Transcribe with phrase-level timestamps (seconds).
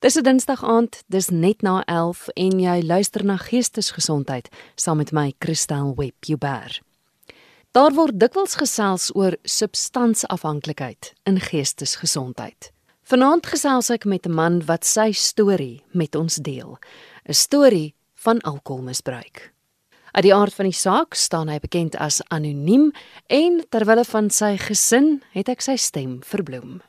[0.00, 5.12] Dis 'n Dinsdag aand, dis net na 11 en jy luister na Geestesgesondheid saam met
[5.12, 6.80] my Christel Webber.
[7.70, 12.72] Daar word dikwels gesels oor substansafhanklikheid in geestesgesondheid.
[13.02, 16.78] Vanaand gesels ek met 'n man wat sy storie met ons deel,
[17.28, 19.52] 'n storie van alkoholmisbruik.
[20.12, 22.92] Uit die aard van die saak staan hy bekend as anoniem
[23.26, 26.80] en terwyl van sy gesin het ek sy stem verbloem.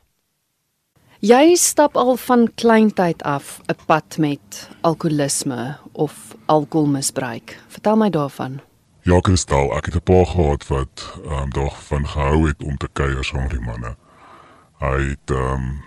[1.22, 7.62] Jy stap al van kleintyd af 'n pad met alkoholisme of alkoholmisbruik.
[7.68, 8.60] Vertel my daarvan.
[9.02, 12.88] Ja, Kristal, ek het 'n pa gehad wat ehm um, daarvan gehou het om te
[12.92, 13.96] kuier saam met die manne.
[14.78, 15.82] Hy het ehm um,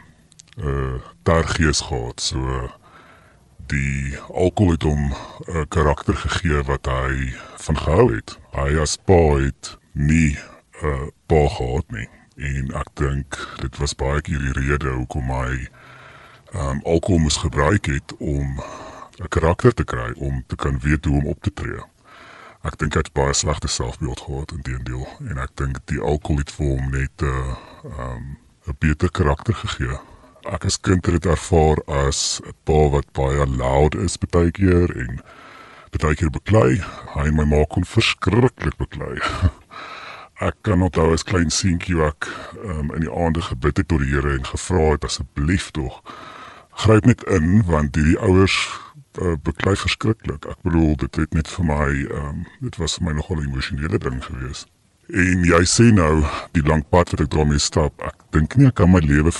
[0.57, 2.69] 'n uh, targees gehad, so
[3.67, 5.13] die alkohol het hom
[5.47, 8.39] 'n karakter gegee wat hy van gehou het.
[8.51, 10.37] Hy as pa het nie
[10.81, 15.29] 'n uh, pa gehad nie en ek dink dit was baie keer die rede hoekom
[15.31, 15.67] hy
[16.55, 18.59] um alkohol moes gebruik het om
[19.19, 21.79] 'n karakter te kry om te kan weet hoe om op te tree.
[22.63, 26.37] Ek dink het baie slegte selfbeeld gehad in die deel en ek dink die alkohol
[26.37, 27.55] het vir hom net 'n uh,
[28.09, 29.97] um 'n beter karakter gegee.
[30.43, 34.89] Ek as kind het dit ervaar as 'n pa wat baie loud is baie keer
[34.97, 35.21] en
[36.01, 36.83] baie keer beklei.
[37.13, 39.19] Hy en my ma kon verskriklik beklei.
[40.43, 42.27] ek kan onthou as klein seentjie ek
[42.63, 46.01] um, in die aande gebid het tot die Here en gevra het asseblief tog
[46.75, 48.55] gryp net in want hierdie ouers
[49.21, 50.45] uh, beklei verskriklik.
[50.49, 51.87] Ek bedoel dit het net vir my
[52.19, 54.65] um, dit was vir my nogal 'n emosionele ding gewees.
[55.07, 58.75] En jy sê nou die lang pad wat ek daarmee stap, ek dink nie ek
[58.81, 59.31] kan my lewe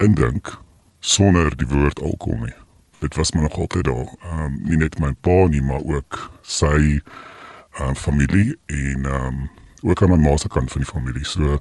[0.00, 0.58] indink
[1.00, 2.58] sonder die woord alkohol nie.
[3.00, 4.08] Dit was my nog altyd daar.
[4.26, 7.00] Ehm um, nie net my pa nie, maar ook sy
[7.80, 9.50] um, familie en ehm um,
[9.82, 11.24] ook aan my ma se kant van die familie.
[11.24, 11.58] So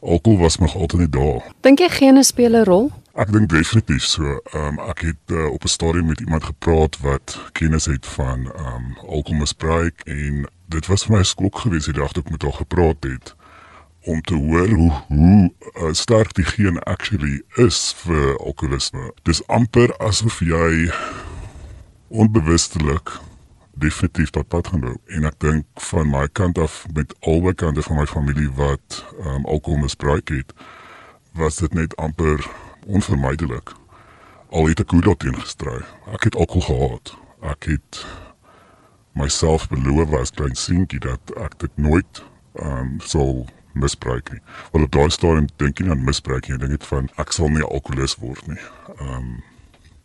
[0.00, 1.42] alkohol was nog altyd net daar.
[1.60, 2.90] Dink jy gene speel 'n rol?
[3.14, 4.22] Ek dink definitief so.
[4.52, 8.52] Ehm um, ek het uh, op 'n stadium met iemand gepraat wat kennis het van
[8.52, 12.42] ehm um, alkoholmisbruik en dit was vir my skok geweest die dag toe ek met
[12.42, 13.34] haar gepraat het
[14.04, 19.12] om te hoor hoe hoe uh, sterk die geen actually is vir alkoholisme.
[19.22, 20.92] Dis amper asof jy
[22.08, 23.10] onbewustelik
[23.78, 25.00] definitief dat pad gaan loop.
[25.06, 29.44] En ek dink van my kant af met albei kante van my familie wat um,
[29.44, 30.52] alkohol misbruik het
[31.38, 32.46] was dit net amper
[32.86, 33.72] onvermydelik.
[34.50, 35.82] Al het ek goed daarteen gestry.
[36.12, 37.14] Ek het alkohol gehad.
[37.40, 38.02] Ek het
[39.18, 42.22] myself beloof as klein seentjie dat ek dit nooit
[42.62, 43.46] um, sal
[43.78, 44.40] misbruik nie.
[44.72, 47.66] Want op daai stadium dink jy aan misbruik jy dink dit van ek sal nie
[47.66, 48.60] alkoholist word nie.
[48.98, 49.38] Um,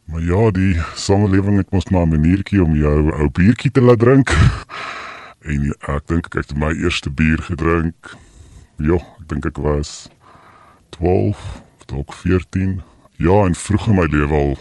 [0.06, 4.00] Maar ja, die samelewing het mos maar 'n maniertjie om jou ou biertjie te laat
[4.00, 4.30] drink.
[5.52, 8.16] en ek dink ek het my eerste bier gedrink.
[8.78, 10.09] Ja, ek dink ek was
[10.90, 11.38] 12
[11.80, 12.81] of dalk 14.
[13.18, 14.58] Ja, en vroeg in my lewe al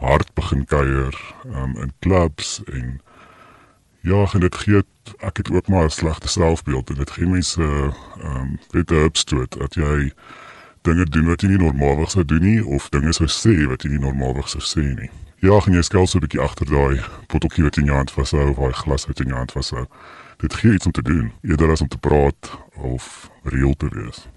[0.00, 1.14] hard begin kuier
[1.46, 3.00] um, in klubs en
[4.00, 4.82] ja, en dit gee
[5.20, 9.04] ek het ook maar 'n slegte selfbeeld en dit gee mense ehm um, net 'n
[9.04, 10.12] opstoot dat jy
[10.82, 13.94] dinge doen wat jy nie normaalweg sou doen nie of dinge sou sê wat jy
[13.94, 15.10] nie normaalweg sou sê nie.
[15.40, 18.50] Ja, gaan jy skel so 'n bietjie agter daai potjie wat in jou hand vashou
[18.50, 19.86] of daai glas wat in jou hand vashou.
[20.38, 24.28] Dit gee iets om te doen, eerder as om te praat of reël te wees.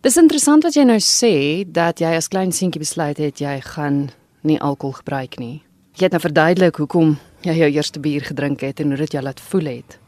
[0.00, 4.10] Dis interessant wat jy nou sê dat jy as klein seentjie besluit het jy gaan
[4.42, 5.62] nie alkohol gebruik nie.
[5.94, 9.22] Jy het nou verduidelik hoekom jy jou eerste bier gedrink het en hoe dit jou
[9.22, 9.98] laat voel het.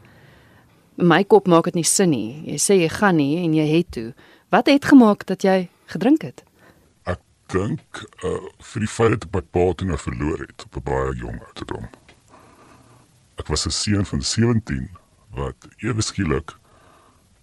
[0.97, 2.43] My kop maak dit nie sin nie.
[2.47, 4.13] Jy sê jy gaan nie en jy het toe.
[4.49, 6.43] Wat het gemaak dat jy gedrink het?
[7.03, 7.21] Ek
[7.53, 11.15] dink uh vir die feit dat ek pa toe nou verloor het op 'n baie
[11.15, 11.89] jong ouderdom.
[13.37, 14.89] Ek was 'n seun van 17
[15.31, 16.55] wat ewe skielik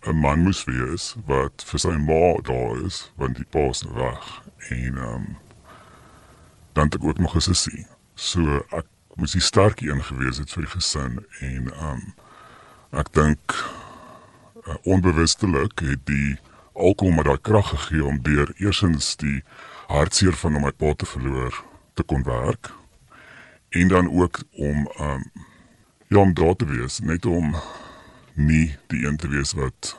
[0.07, 4.43] 'n man moes wees wat vir sy ma daar is want die pa is weg
[4.71, 5.27] en um
[6.73, 7.87] dan het ek ook nog 'n sussie.
[8.15, 12.15] So ek moes die sterkie ingewees het vir die gesin en um
[12.91, 13.55] ek dink
[14.67, 16.39] uh, onbewustelik het die
[16.75, 19.43] alkom met daai krag gegee om deur eersins die
[19.89, 21.63] hartseer van om my pa te verloor
[21.95, 22.73] te kon werk
[23.71, 25.25] en dan ook om um
[26.09, 27.55] ja om daar te wees net om
[28.35, 29.97] nie die een te wees wat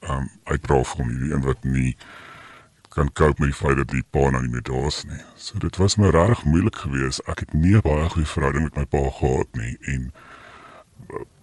[0.00, 1.96] um uitbraak van die een wat nie
[2.94, 5.22] kan cope met die feit dat die pa nou nie meer daar is nie.
[5.36, 7.24] So dit was my regtig moeilik geweest.
[7.30, 10.12] Ek het nie baie goeie verhouding met my pa gehad nie en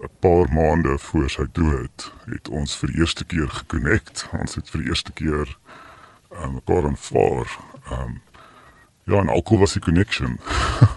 [0.01, 4.27] 'n paar maande voor sy dood het ons vir die eerste keer gekonnekt.
[4.31, 5.57] Ons het vir die eerste keer
[6.31, 7.57] um, mekaar aanvaar.
[7.91, 8.21] Um
[9.03, 10.39] ja, en alkohol was die connection.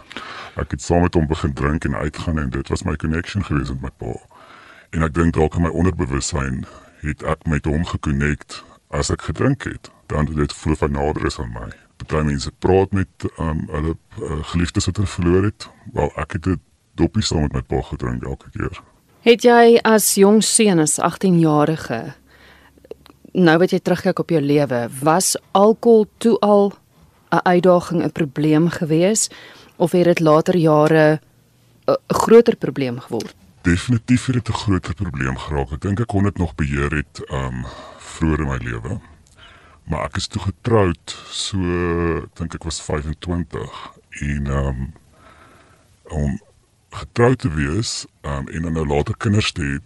[0.62, 3.72] ek het saam met hom begin drink en uitgaan en dit was my connection gewees
[3.72, 4.14] met my pa.
[4.90, 6.64] En ek dink dalk in my onderbewussyn
[7.02, 9.90] het ek met hom gekonnekt as ek gedrink het.
[10.06, 11.72] Dan het dit voel van nader is aan my.
[12.04, 15.68] baie mense praat met um hulle uh, geliefdes wat hulle verloor het.
[15.92, 16.60] Wel ek het 'n
[16.94, 18.80] dopie saam met my pa gedrink elke keer.
[19.24, 22.14] Het jy as jong seun as 18-jarige
[23.34, 26.72] nou wat jy terugkyk op jou lewe, was alkohol toe al
[27.32, 29.28] 'n uitdaging, 'n probleem gewees
[29.76, 31.20] of het dit later jare
[31.86, 33.34] 'n groter probleem geword?
[33.62, 35.72] Definitief het dit 'n groter probleem geraak.
[35.72, 37.64] Ek dink ek kon dit nog beheer het um
[37.98, 39.00] vroeër in my lewe.
[39.84, 41.58] Maar ek is toe getroud so
[42.16, 44.92] ek dink ek was 25 en um
[46.04, 46.40] om
[46.94, 49.78] getroud te wees um en dan nou later kinders te hê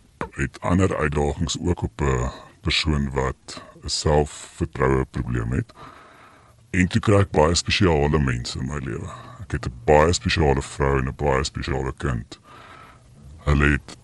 [0.43, 5.73] het ander uitdagings ook op 'n persoon wat 'n selfvertroue probleem het.
[6.71, 9.11] En toe kry ek baie spesiale mense in my lewe.
[9.41, 12.41] Ek het 'n baie spesiale vrou en 'n baie spesiale kind.
[13.37, 13.97] Hulle het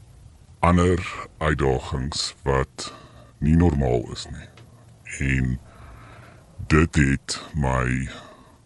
[0.60, 2.94] ander uitdagings wat
[3.38, 4.48] nie normaal is nie.
[5.18, 5.60] En
[6.66, 8.08] dit het my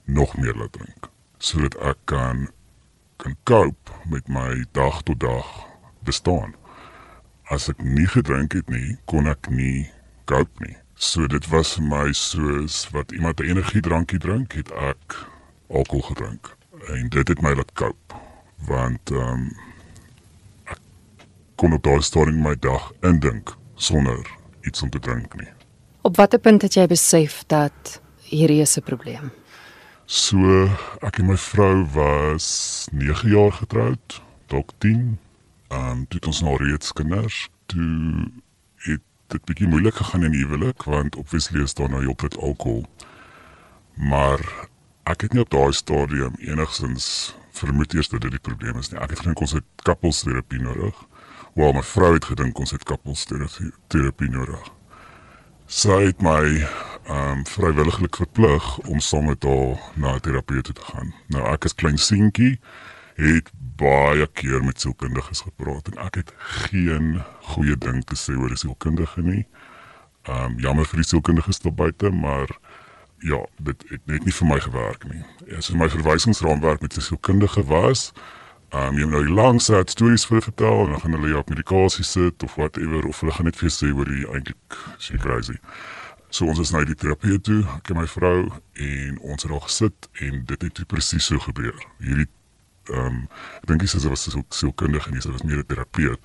[0.05, 1.09] nog meer laat drink
[1.39, 2.49] sodat ek kan
[3.19, 5.47] kan cope met my dag tot dag
[6.07, 6.55] bestaan.
[7.51, 9.89] As ek nie gedrink het nie, kon ek nie
[10.31, 10.77] cope nie.
[10.95, 15.17] So dit was vir my soos wat iemand 'n energiedrankie drink, het ek
[15.69, 16.57] alkohol gedrink.
[16.89, 18.15] En dit het my laat cope
[18.67, 19.51] want ehm um,
[20.65, 20.81] ek
[21.55, 24.27] kon op daardie stadium my dag indink sonder
[24.63, 25.49] iets om te drink nie.
[26.03, 29.31] Op watter punt het jy besef dat hierdie is 'n probleem?
[30.09, 30.41] So
[31.05, 35.19] ek en my vrou was 9 jaar getroud, dalk 10.
[35.69, 38.31] Ehm toe ons nou reeds kinders, toe
[38.87, 42.87] het dit bietjie moeilik gegaan in die huwelik want obviously is daar nou heeltyd alkohol.
[44.01, 44.41] Maar
[45.05, 49.01] ek het nie op daai stadium enigsins vermoed eers dat dit die probleem is nie.
[49.05, 51.05] Ek het gedink ons het couples terapie nodig.
[51.53, 54.73] Wel my vrou het gedink ons het couples terapie nodig.
[55.69, 56.65] Sy het my
[57.11, 61.15] um, vrywilliglik verplig om saam met haar na 'n terapeut te gaan.
[61.27, 62.61] Nou ek is klein seentjie
[63.15, 68.51] het baie keer met sielkundiges gepraat en ek het geen goeie ding te sê oor
[68.51, 69.47] 'n sielkundige nie.
[70.29, 72.49] Um, jammer vir die sielkundiges daar buite, maar
[73.19, 75.23] ja, dit het net nie vir my gewerk nie.
[75.57, 78.13] As my verwysingsraamwerk met 'n sielkundige was,
[78.75, 81.49] um, jy moet nou lank sad stories vir vertel en dan gaan hulle jou op
[81.49, 85.17] medikasie sit of whatever of hulle gaan net vir jou sê oor die eintlik jy
[85.17, 85.57] crazy.
[86.31, 88.51] So ons is nou die terapeut toe, ek en my vrou
[88.85, 91.77] en ons het al gesit en dit het presies so gebeur.
[92.05, 92.29] Hierdie
[92.89, 93.19] ehm um,
[93.63, 96.21] ek dink sy was so sielkundig en sy was meer 'n terapeut.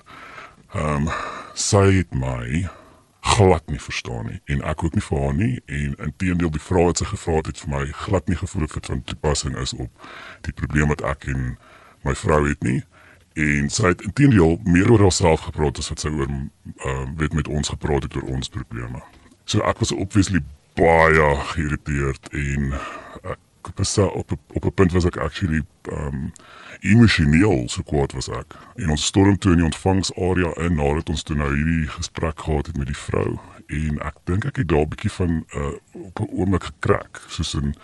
[0.74, 1.12] Ehm um,
[1.54, 2.68] sy het my
[3.24, 6.84] glad nie verstaan nie en ek ook nie vir haar nie en inteendeel die vrae
[6.90, 10.08] wat sy gevra het het vir my glad nie gevoel het van toepassing is op
[10.44, 11.56] die probleem wat ek en
[12.04, 12.82] my vrou het nie
[13.34, 16.48] en sy het inteendeel meer oor haarself gepraat as wat sy oor ehm
[16.84, 19.00] uh, weet met ons gepraat het oor ons probleme.
[19.44, 20.40] So ek was obviously
[20.74, 22.72] baie geïrriteerd en
[23.64, 25.62] ek was op op 'n punt was ek actually
[25.92, 26.32] um
[26.80, 28.54] emosioneel so kwaad was ek.
[28.74, 32.66] En ons storm toe in die ontvangsarea in nadat ons toe nou hierdie gesprek gehad
[32.66, 33.38] het met die vrou.
[33.66, 37.54] En ek dink ek het daar 'n bietjie van uh op 'n oomblik gekrak, soos
[37.56, 37.74] 'n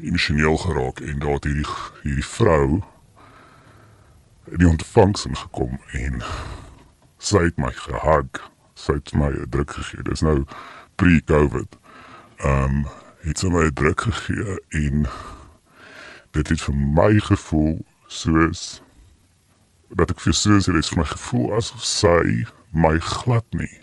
[0.00, 1.00] emosioneel geraak.
[1.00, 1.70] En daar het hierdie
[2.02, 2.82] hierdie vrou
[4.50, 6.22] in die ontvangs ingekom en
[7.18, 10.02] sy het my gehug, sy het my 'n druk gegee.
[10.02, 10.44] Dis nou
[11.00, 11.76] pre-COVID.
[12.44, 12.86] Um
[13.24, 15.06] het sy my 'n druk gegee en
[16.30, 18.82] dit het vir my gevoel soos
[19.88, 23.80] dat ek vir dit is vir my gevoel asof sy my glad nie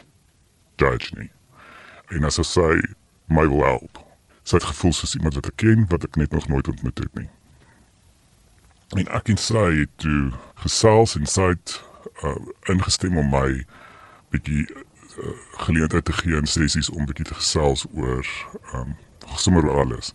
[0.75, 1.31] judge nie.
[2.07, 2.81] En as sy
[3.25, 3.99] my wil help.
[4.43, 7.15] Sy het gevoel soos iemand wat ek ken wat ek net nog nooit ontmoet het
[7.15, 7.29] nie.
[8.99, 10.31] En ek en sy het toe
[10.61, 11.79] gesels en sy het
[12.23, 12.35] uh,
[12.69, 13.63] ingestem om my
[14.33, 15.33] bietjie uh,
[15.65, 18.27] geleentheid te gee in sessies om bietjie te gesels oor
[18.73, 18.95] um,
[19.37, 20.13] sommer alles.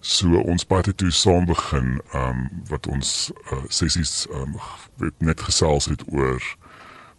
[0.00, 5.12] So ons pad het toe saam begin, ehm um, wat ons uh, sessies ehm um,
[5.18, 6.40] net gesels het oor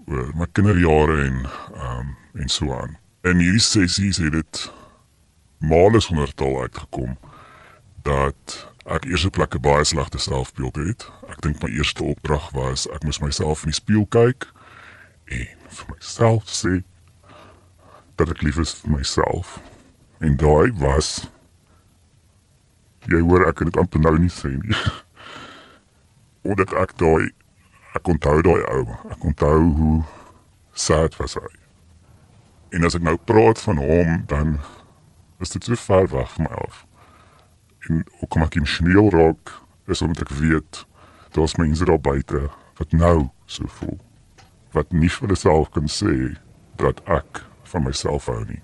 [0.10, 2.98] oor my kinderjare en ehm um, en so aan.
[3.22, 4.72] En hierdie sessies het dit
[5.62, 7.18] male sonder taal uitgekom
[8.02, 8.58] dat
[8.90, 11.06] ek eers op plekke baie slegte selfbeeld het.
[11.30, 14.50] Ek dink my eerste opdrag was ek moes myself in die spieël kyk
[15.30, 16.82] en vir myself sê
[18.20, 19.60] dat ek lief is vir myself
[20.22, 21.24] En daai was
[23.10, 24.76] jy hoor ek kan dit amper nou nie sê nie.
[26.50, 27.32] Omdat ek daai
[27.98, 28.84] ek onthou daai ou.
[29.10, 29.96] Ek onthou hoe
[30.78, 31.50] sad was hy.
[32.78, 34.54] En as ek nou praat van hom dan
[35.42, 36.86] is dit so ver weg van my af.
[37.90, 39.58] En hoe kom ek in sneeu raak
[39.90, 40.86] is omdat ek weet
[41.34, 42.46] daar's mense daar buite
[42.78, 43.98] wat nou so voel.
[44.72, 46.36] Wat nie vir hulself kan sê
[46.80, 48.62] dat ek van myself hou nie.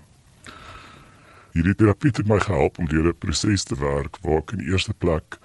[1.57, 4.71] hierdie terapie het my gehelp om deur 'n proses te werk waar ek in die
[4.71, 5.39] eerste plek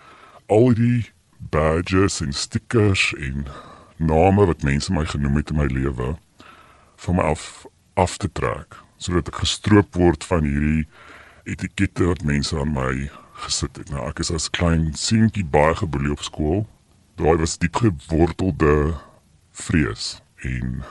[0.47, 3.47] al die badges en stickers en
[3.97, 6.17] name wat mense my genoem het in my lewe
[6.97, 10.87] van my af af te trek sodat ek gestroop word van hierdie
[11.45, 13.91] etikette wat mense aan my gesit het.
[13.91, 16.67] Nou ek is as klein seentjie baie geboelie op skool.
[17.17, 18.95] Daai was diep gewortelde
[19.51, 20.83] vrees en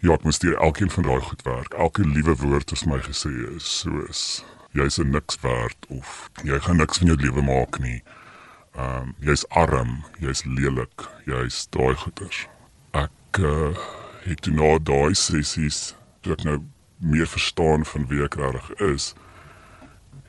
[0.00, 1.74] ja, ek moes deur elkeen van daai goed werk.
[1.74, 6.76] Elke liewe woord wat my gesê is, soos jy's 'n niks werd of jy gaan
[6.76, 8.02] niks van jou lewe maak nie.
[8.74, 12.46] Ehm um, jy's arm, jy's lelik, jy's daai goeters.
[12.92, 13.74] Ek uh,
[14.24, 16.60] het toe na daai sessies toe ek nou
[16.98, 19.14] meer verstaan van wie ek regtig is,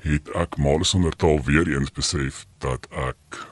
[0.02, 3.46] het ek mal sonder taal weer eens besef dat ek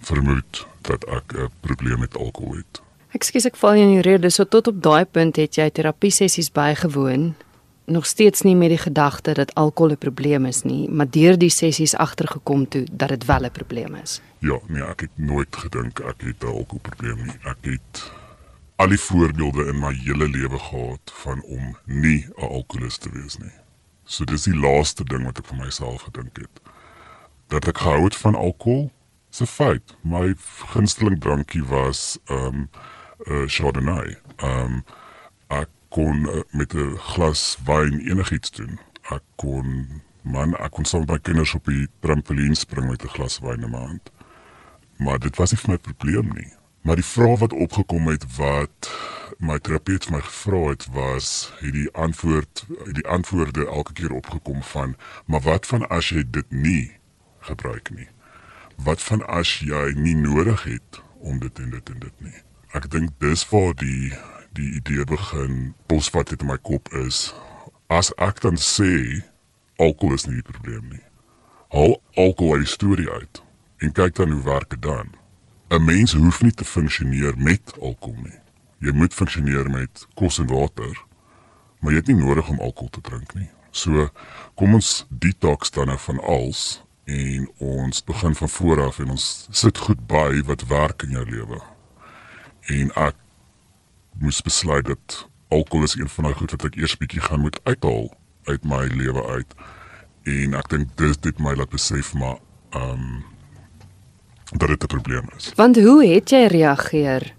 [0.00, 2.82] vermoed dat ek 'n probleem met alkohol het.
[3.12, 6.48] Ekskuus ek val in jou rede, so tot op daai punt het jy terapie sessies
[6.48, 7.34] bygewoon,
[7.92, 11.50] nog steeds nie met die gedagte dat alkohol 'n probleem is nie, maar deur die
[11.50, 14.20] sessies agtergekom toe dat dit wel 'n probleem is.
[14.38, 17.38] Ja, nee, ek het nooit gedink ek het 'n alkoholprobleem nie.
[17.44, 18.12] Ek het
[18.76, 23.36] al die voorbeelde in my hele lewe gehad van om nie 'n alkoholist te wees
[23.38, 23.52] nie.
[24.04, 26.60] So dis die laaste ding wat ek vir myself gedink het.
[27.48, 28.90] Dat ek gehou het van alkohol,
[29.40, 29.96] 'n feit.
[30.00, 30.34] My
[30.72, 32.70] gunsteling drankie was ehm um,
[33.26, 34.16] uh, Chardonnay.
[34.42, 34.82] Um,
[35.48, 38.78] ek kon uh, met 'n glas wyn enigiets doen.
[39.10, 43.38] Ek kon man, ek kon soms by kinders op die trampolien spring met 'n glas
[43.38, 44.10] wyn in my hand.
[44.98, 46.52] Maar dit was nie vir my probleem nie.
[46.82, 48.90] Maar die vraag wat opgekom het wat
[49.42, 52.64] my terapeut my gevra het was hierdie antwoord
[52.94, 56.92] die antwoorde elke keer opgekom van maar wat van as jy dit nie
[57.48, 58.06] gebruik nie
[58.86, 62.38] wat van as jy nie nodig het om dit en dit en dit nie
[62.74, 64.12] ek dink dis waar die
[64.52, 67.30] die idee begin posvat het in my kop is
[67.88, 69.22] as ek dan sê
[69.78, 71.04] alkohol is nie die probleem nie
[71.72, 73.42] haal alkohol uit die storie uit
[73.82, 75.12] en kyk dan hoe werk dit dan
[75.72, 78.38] 'n mens hoef nie te funksioneer met alkohol nie.
[78.78, 80.92] Jy moet funksioneer met kos en water,
[81.80, 83.48] maar jy het nie nodig om alkohol te drink nie.
[83.70, 84.10] So
[84.54, 89.48] kom ons detox dan nou van als en ons begin van voor af en ons
[89.50, 91.62] sit goed by wat werk in jou lewe.
[92.70, 93.14] En ek
[94.20, 97.60] moes besluit dat alkohol is een van daai goed wat ek eers bietjie gaan moet
[97.64, 98.12] uithaal
[98.44, 99.54] uit my lewe uit.
[100.22, 102.38] En ek dink dit my laat besef maar
[102.70, 103.24] ehm um,
[104.52, 105.52] dat dit 'n probleem is.
[105.56, 107.34] Want hoe het jy reageer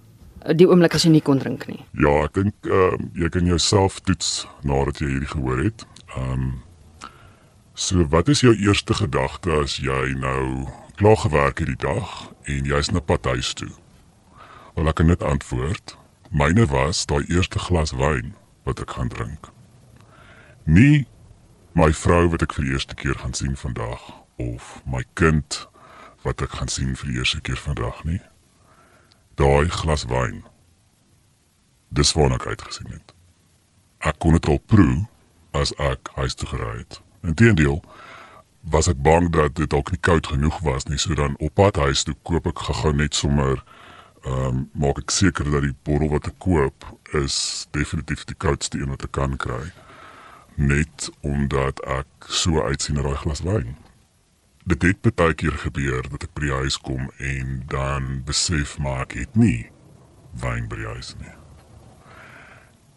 [0.55, 1.85] die oomblik as jy nie kon drink nie?
[1.91, 5.85] Ja, ek dink ehm um, jy kan jouself toets nadat jy hierdie gehoor het.
[6.15, 6.61] Ehm um,
[7.73, 12.65] so wat is jou eerste gedagte as jy nou klaar gewerk het die dag en
[12.65, 13.71] jy's na pad huis toe?
[14.73, 15.97] Wel ek kan net antwoord.
[16.29, 19.51] Myne was daai eerste glas wyn wat ek gaan drink.
[20.63, 21.05] Nie
[21.77, 24.01] my vrou wat ek vir die eerste keer gaan sien vandag
[24.41, 25.67] of my kind
[26.25, 28.21] wat ek gaan sien vir die eerste keer vandag nie.
[29.37, 30.41] Daai glas wyn.
[31.93, 33.13] Dis wat ek uitgesien het.
[34.01, 35.03] Ek kon dit al proe
[35.53, 36.97] as ek huis toe gery het.
[37.21, 37.83] Inteendeel
[38.73, 41.77] was ek bang dat dit dalk nie koud genoeg was nie, so dan op pad
[41.83, 43.61] huis toe koop ek gou net sommer
[44.23, 46.85] ehm um, maak ek seker dat die bottel wat ek koop
[47.19, 49.63] is definitief die koudste een wat ek kan kry.
[50.55, 53.75] Net omdat ek so uitsien na daai glas wyn
[54.63, 59.03] dit het baie keer gebeur dat ek by die huis kom en dan besef maar
[59.03, 59.65] ek het nie
[60.39, 61.33] wyn by die huis nie.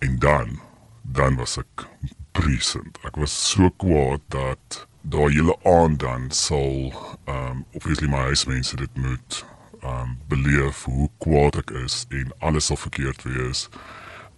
[0.06, 0.60] En dan
[1.02, 1.86] dan was ek
[2.34, 2.98] present.
[3.06, 6.92] Ek was so kwaad dat daai hele aand dan sou
[7.30, 9.42] um obviously my huismense dit moet
[9.82, 13.68] um beleef hoe kwaad ek is en alles sal verkeerd wees.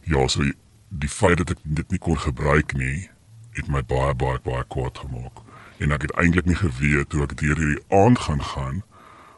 [0.04, 0.42] Ja, so
[0.88, 3.10] die feit dat ek dit nie kon gebruik nie,
[3.58, 5.44] het my baie baie baie kwaad gemaak
[5.78, 8.80] en ek het eintlik nie geweet hoe ek deur hierdie aand gaan gaan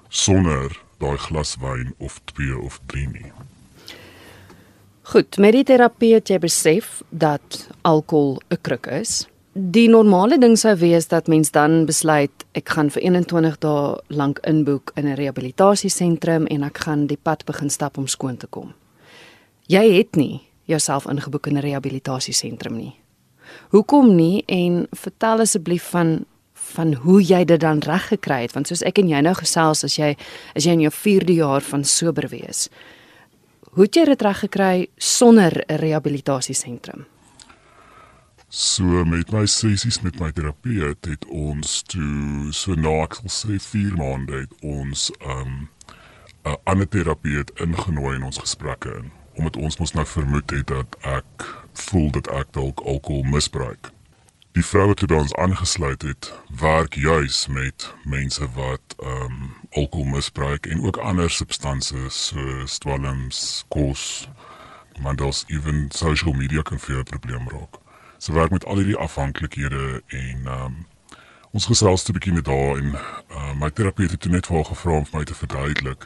[0.09, 3.33] sonder daai glas wyn of 2 of 3 nie.
[5.11, 9.26] Goed, met die terapie het jy besef dat alkohol 'n kruk is.
[9.52, 14.38] Die normale ding sou wees dat mens dan besluit ek gaan vir 21 dae lank
[14.47, 18.75] inboek in 'n rehabilitasiesentrum en ek gaan die pad begin stap om skoon te kom.
[19.66, 22.95] Jy het nie jouself ingeboek in 'n rehabilitasiesentrum nie.
[23.71, 28.66] Hoekom nie en vertel asseblief van van hoe jy dit dan reg gekry het want
[28.66, 30.16] soos ek en jy nou gesels as jy
[30.54, 32.69] as jy in jou 4de jaar van sober wees.
[33.73, 37.10] Hoe het jy dit reg gekry sonder 'n rehabilitasiesentrum?
[38.52, 43.59] So met my sessies met my terapeut het ons toe so na ek sal sê
[43.62, 45.52] 4 maande het ons 'n um,
[46.42, 50.97] 'n ander terapeut ingenooi in ons gesprekke in omdat ons mos nou vermoed het dat
[51.00, 53.92] ek voel dat ek dalk alkohol misbruik.
[54.59, 60.11] Die vrou wat by ons aangesluit het, werk juis met mense wat ehm um, alkohol
[60.16, 64.28] misbruik en ook ander substansies soos dwelms, kos,
[64.99, 67.80] maar daar's ewen social media kan vir 'n probleem raak.
[68.21, 70.87] So werk met al hierdie afhanklikhede en ehm um,
[71.50, 75.07] ons gesels te begin met daar en uh, my terapeut het net vir gevra om
[75.12, 76.05] my te verduidelik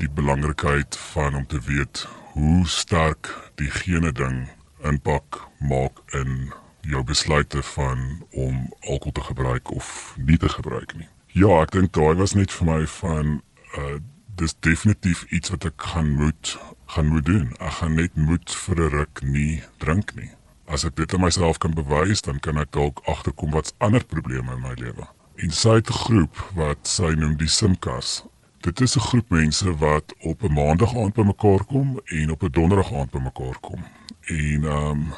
[0.00, 3.28] die belangrikheid van om te weet hoe sterk
[3.60, 4.48] die gene ding
[4.82, 6.48] impak maak in
[6.80, 11.08] jou besluite van om alkohol te gebruik of nie te gebruik nie.
[11.36, 13.40] Ja, ek dink daai was net vir my van
[13.78, 13.96] uh
[14.34, 16.56] dis definitief iets wat ek gaan moet
[16.96, 17.52] gaan moet doen.
[17.60, 20.32] Ek gaan net moet vir 'n ruk nie drink nie.
[20.66, 24.52] As ek dit aan myself kan bewys, dan kan ek dalk agterkom wat's ander probleme
[24.56, 25.06] in my lewe.
[25.36, 28.24] En sy het 'n groep wat sy noem die Simkas.
[28.60, 32.50] Dit is 'n groep mense wat op 'n maandag aand bymekaar kom en op 'n
[32.50, 33.84] donderdag aand bymekaar kom.
[34.26, 35.12] En ehm um,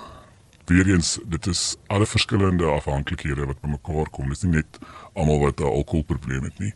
[0.66, 4.28] weer eens dit is alle verskillende afhanklikhede wat bymekaar kom.
[4.28, 4.78] Dit is nie net
[5.12, 6.74] almal wat 'n alkoholprobleem het nie.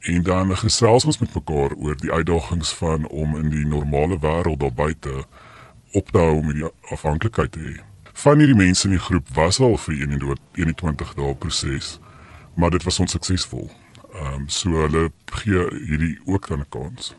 [0.00, 4.60] En dan gesels ons met mekaar oor die uitdagings van om in die normale wêreld
[4.60, 5.24] daar buite
[5.92, 7.89] op te hou met die afhanklikheid te hê.
[8.20, 11.94] Van hierdie mense in die groep was al vir 21 dae proses,
[12.54, 13.70] maar dit was onsuksesvol.
[14.10, 15.06] Ehm um, so hulle
[15.40, 17.14] gee hierdie ook dan 'n kans.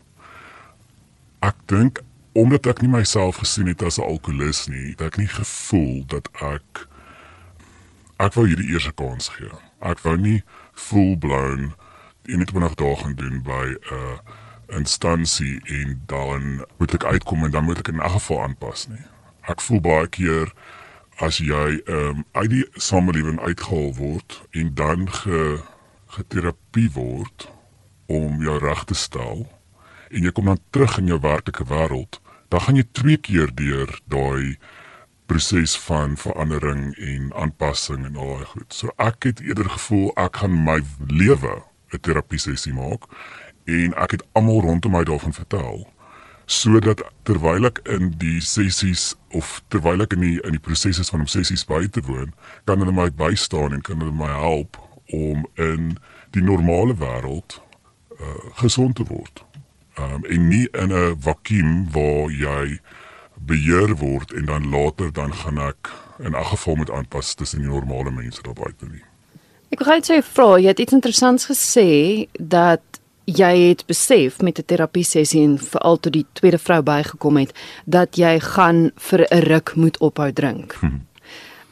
[1.40, 5.26] Ek dink omdat ek nie myself gesien het as 'n alkolikus nie, het ek nie
[5.26, 6.86] gevoel dat ek
[8.16, 9.50] ek wou hierdie eerste kans gee.
[9.80, 10.42] Ek wou nie
[10.72, 11.74] full blown
[12.24, 14.18] in dit wanneer daar gaan doen by 'n uh,
[14.78, 19.04] instansie en dan moet ek uitkom en dan moet ek in 'n geval aanpas nie.
[19.40, 20.52] Ek voel baie keer
[21.22, 25.42] as jy ehm um, uit die samelewing uitgehaal word en dan ge
[26.16, 27.48] geterapie word
[28.06, 29.46] om jou reg te stel
[30.10, 32.18] en jy kom dan terug in jou werklike wêreld
[32.52, 34.58] dan gaan jy twee keer deur daai
[35.30, 38.74] proses van verandering en aanpassing en al daai goed.
[38.74, 41.62] So ek het eerder gevoel ek gaan my lewe
[41.92, 43.06] 'n terapie sessie maak
[43.64, 45.86] en ek het almal rondom my daarvan vertel
[46.46, 51.24] sodat terwyl ek in die sessies of terwyl ek in die in die prosesse van
[51.24, 52.32] om sessies by te woon,
[52.64, 54.76] kan hulle my bystaan en kan hulle my help
[55.12, 55.96] om in
[56.32, 57.60] die normale wêreld
[58.18, 59.44] uh, gesond te word
[59.98, 62.80] um, en nie in 'n vakuum waar jy
[63.46, 67.68] beheer word en dan later dan gaan ek in 'n geval moet aanpas tussen die
[67.68, 69.02] normale mense daar buite nie.
[69.68, 72.82] Ek wil net sê vra, jy het iets interessants gesê dat
[73.24, 77.52] jy het besef met 'n terapie sessie en veral toe die tweede vrou bygekom het
[77.84, 80.76] dat jy gaan vir 'n ruk moet ophou drink.
[80.80, 80.98] Hm.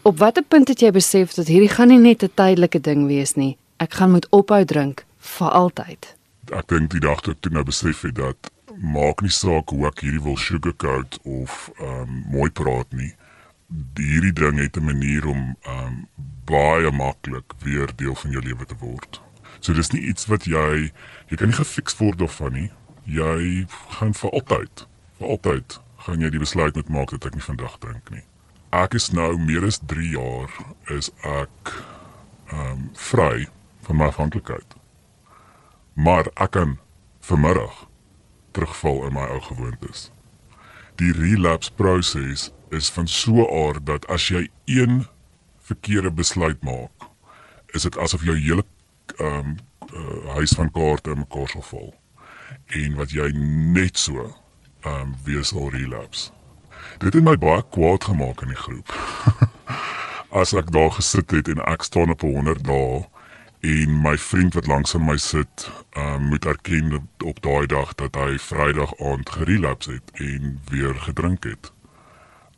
[0.03, 3.35] Op watter punt het jy besef dat hierdie gaan nie net 'n tydelike ding wees
[3.35, 3.57] nie.
[3.77, 6.21] Ek gaan moet ophou drink vir altyd
[6.57, 8.51] ek dink die dag toe ek toe nou besef het dat
[8.95, 13.13] maak nie saak hoe ek hierdie wil sugarcoat of ehm um, mooi praat nie.
[13.99, 16.07] Hierdie ding het 'n manier om ehm um,
[16.51, 19.21] baie maklik weer deel van jou lewe te word.
[19.61, 20.91] So dis nie iets wat jy
[21.29, 22.71] jy kan nie gefiks word of van nie.
[23.05, 23.67] Jy
[23.99, 24.87] gaan vir altyd,
[25.19, 28.25] vir altyd gaan jy die besluit moet maak dat ek nie vandag drink nie.
[28.73, 31.75] Ek is nou meer as 3 jaar is ek
[32.51, 33.47] ehm um, vry
[33.87, 34.81] van my afhanklikheid
[35.95, 36.79] maar ek kan
[37.21, 37.87] vanmiddag
[38.51, 40.11] terugval in my ou gewoontes.
[40.97, 45.07] Die relapse proses is van so 'n aard dat as jy een
[45.59, 46.93] verkeerde besluit maak,
[47.67, 48.65] is dit asof jou hele
[49.17, 49.57] ehm um,
[49.95, 51.95] uh, huis van kaarte in mekaar sal val.
[52.67, 53.31] En wat jy
[53.75, 54.27] net so
[54.81, 56.31] ehm um, weer sal relapse.
[56.99, 58.95] Dit het my baie kwaad gemaak in die groep.
[60.41, 63.03] as ek daar gesit het en ek staan op 100 dae
[63.61, 65.67] en my vriend wat langs aan my sit,
[65.99, 71.45] uh, moet erken op daai dag dat hy Vrydag aand gerelapse het en weer gedrink
[71.45, 71.73] het.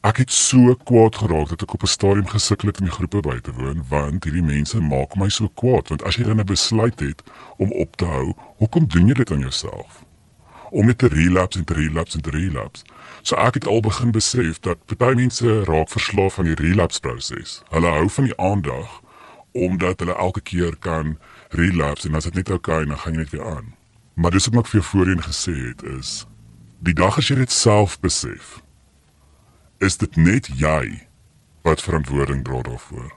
[0.03, 3.21] Ek het so kwaad geraak dat ek op 'n stadium gesukkel het om die groepe
[3.21, 6.45] by te woon want hierdie mense maak my so kwaad want as jy dan 'n
[6.45, 7.23] besluit het
[7.57, 10.05] om op te hou, hoekom doen jy dit aan jouself?
[10.71, 12.85] Om net te relapse en te relapse en te relapse.
[13.23, 17.63] So ek het al begin besef dat baie mense raak verslaaf aan die relapse proses.
[17.71, 19.01] Hulle hou van die aandag
[19.53, 23.31] omdat hulle elke keer kan relapse en as dit net okay, dan gaan jy net
[23.31, 23.75] weer aan.
[24.15, 26.27] Maar dis wat ek vir jou voorheen gesê het is
[26.79, 28.63] die dag as jy dit self besef
[29.83, 31.03] is dit net jy
[31.67, 33.11] wat verantwoording dra daarvoor.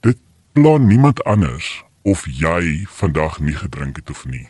[0.00, 0.18] Dit
[0.52, 4.48] plan niemand anders of jy vandag nie gedrink het of nie.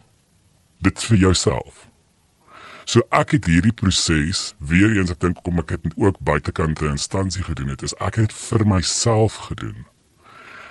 [0.79, 1.89] Dit vir jouself.
[2.87, 7.43] So ek het hierdie proses weer eens ek dink kom ek het ook buitekante instansie
[7.43, 9.89] gedoen het is ek het vir myself gedoen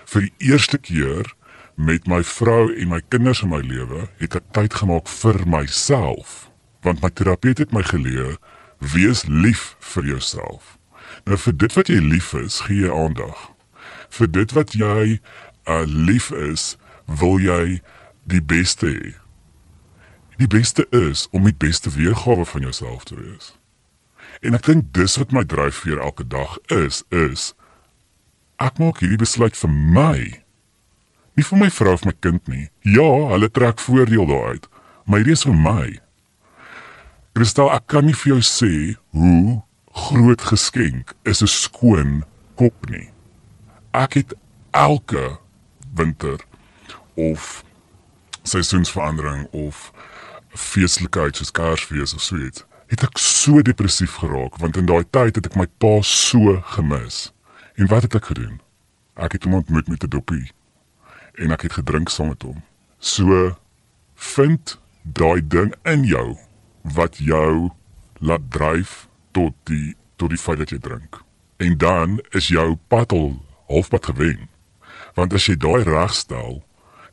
[0.05, 1.27] vir die eerste keer
[1.75, 6.45] met my vrou en my kinders in my lewe het ek tyd gemaak vir myself
[6.87, 8.37] want my terapeut het my geleer
[8.95, 10.77] wees lief vir jouself
[11.25, 13.51] nou vir dit wat jy lief is gee jy aandag
[14.15, 15.17] vir dit wat jy
[15.67, 17.81] uh, lief is, wil jy
[18.29, 19.13] die beste hê.
[20.39, 23.53] Die beste is om die beste weergawe van jouself te wees.
[24.43, 27.53] En ek dink dis wat my dryfveer elke dag is, is
[28.61, 30.17] ek maak hierdie besluit vir my.
[31.35, 32.67] Nie vir my vrou of my kind nie.
[32.87, 34.67] Ja, hulle trek voordeel daaruit,
[35.05, 35.85] maar hierdie is vir my.
[37.35, 38.73] Kristal, ek kan nie vir jou sê
[39.15, 39.61] hoe
[39.95, 42.23] groot geskenk is 'n skoon
[42.55, 43.09] kop nie.
[43.91, 44.35] Ek het
[44.71, 45.39] elke
[45.93, 46.39] winter
[47.13, 47.63] of
[48.43, 49.91] seisoensverandering of
[50.49, 55.35] feeslikheid soos Kersfees of so iets, het ek so depressief geraak want in daai tyd
[55.35, 57.31] het ek my pa so gemis.
[57.75, 58.61] En wat het ek gedoen?
[59.15, 60.51] Ek het hom ontmoet met 'n dopie
[61.33, 62.63] en ek het gedrink saam met hom.
[62.99, 63.55] So
[64.15, 66.37] vind daai ding in jou
[66.81, 67.71] wat jou
[68.19, 71.19] laat dryf tot die tot die feit dat jy drink.
[71.59, 73.35] En dan is jou pad al
[73.67, 74.47] halfpad gewen.
[75.15, 76.61] Want as jy daai regstel,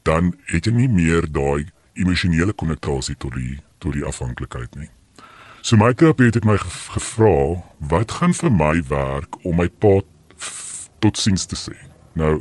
[0.07, 4.91] dan het jy nie meer daai emosionele konnektasie tot die tot die afhanklikheid nie.
[5.63, 10.07] So my terapeut het my gevra, wat gaan vir my werk om my pad
[11.03, 11.75] tot siens te sê.
[12.19, 12.41] Nou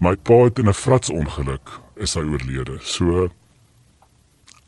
[0.00, 2.78] my pa het in 'n fratsongeluk is hy oorlede.
[2.80, 3.30] So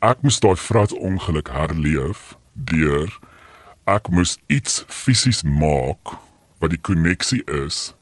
[0.01, 3.09] ek moes daai fratsongeluk herleef deur
[3.89, 6.15] ek moes iets fisies maak
[6.63, 7.93] wat die koneksie is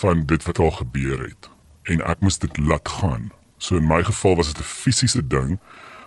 [0.00, 1.50] van dit wat al gebeur het
[1.90, 3.32] en ek moes dit laat gaan.
[3.58, 5.58] So in my geval was dit 'n fisiese ding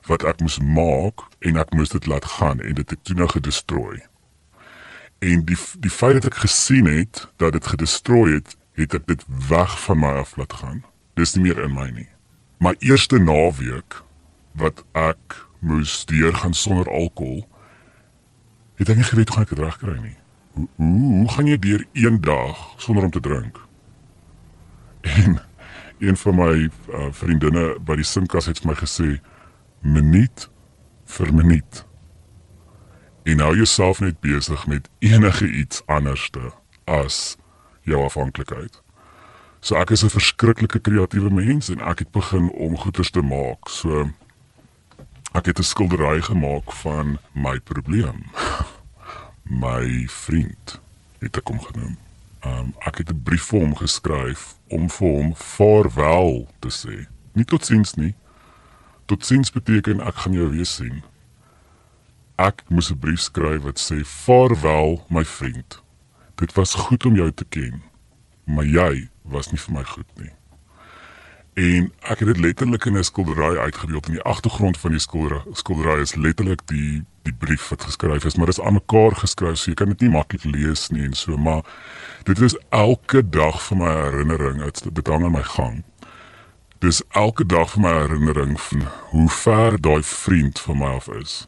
[0.08, 3.28] wat ek moes maak en ek moes dit laat gaan en dit het toe nou
[3.28, 4.02] gedestrooi.
[5.20, 9.24] En die die feit dat ek gesien het dat dit gedestrooi het, het ek dit
[9.50, 10.84] weg van my af laat gaan.
[11.13, 12.10] Dis nie meer in my nie.
[12.58, 14.04] My eerste naweek
[14.52, 17.48] wat ek moes deur gaan sonder alkohol,
[18.78, 20.18] het ek nie geweet hoe ek dit regkry nie.
[20.58, 23.60] Hoe, hoe hoe gaan jy deur een dag sonder om te drink?
[25.02, 25.40] En
[26.00, 29.18] een van my uh, vriendinne by die sinkas het my gesê
[29.82, 30.50] minuut
[31.18, 31.84] vir minuut.
[33.28, 36.52] En nou jouself net besig met enige iets anderste
[36.86, 37.38] as
[37.82, 38.82] jou afhanklikheid.
[39.60, 43.68] So ek is 'n verskriklike kreatiewe mens en ek het begin om goeders te maak.
[43.70, 44.12] So
[45.34, 48.24] ek het 'n skildery gemaak van my probleem.
[49.66, 50.80] my vriend
[51.20, 51.98] het ek hom genoem.
[52.46, 57.08] Um, ek het 'n brief vir hom geskryf om vir hom vaarwel te sê.
[57.34, 58.16] Nie totsiens nie.
[59.06, 61.04] Totsiens beteken ek gaan jou weer sien.
[62.36, 65.82] Ek moes 'n brief skryf wat sê vaarwel my vriend.
[66.36, 67.82] Dit was goed om jou te ken,
[68.44, 70.32] maar jy was nie vir my goed nie.
[71.58, 75.41] En ek het dit letterlik in 'n skildery uitgebeeld in die agtergrond van die skildery.
[75.52, 79.58] Skildery is letterlik die die brief wat geskryf is, maar dit is aan mekaar geskryf,
[79.58, 81.62] so jy kan dit nie maklik lees nie en so, maar
[82.24, 85.84] dit is elke dag vir my herinnering, dit dit hang in my gang.
[86.80, 91.48] Dis elke dag vir my herinnering van hoe ver daai vriend van my af is.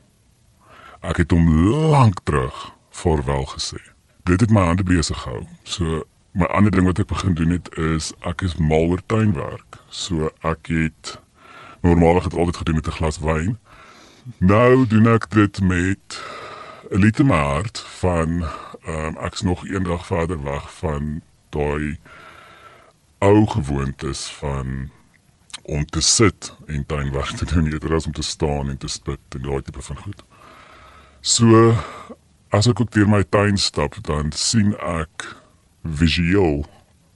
[1.02, 1.50] Ek het hom
[1.92, 3.78] lank terug voorwel gesê.
[4.24, 5.46] Dit het my hande besig gehou.
[5.64, 6.04] So
[6.40, 9.80] my ander ding wat ek begin doen het is ek is mal oor tuinwerk.
[9.92, 11.18] So ek het
[11.84, 13.58] normaalweg het altyd gedoen met 'n glas wyn.
[14.38, 16.22] Nou doen ek dit met
[16.92, 18.44] 'n liter maart van
[18.88, 22.00] ehm um, ek's nog eendag verder weg van daai
[23.20, 24.90] ou gewoontes van
[25.64, 29.20] om te sit en tuinwerk te doen eerder as om te staan en te spit
[29.30, 30.24] en daai tipe van goed.
[31.22, 31.76] So
[32.50, 35.39] as ek ook deur my tuin stap, dan sien ek
[35.90, 36.66] visueel